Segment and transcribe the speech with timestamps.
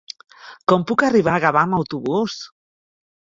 [0.71, 2.39] Com puc arribar a Gavà amb autobús?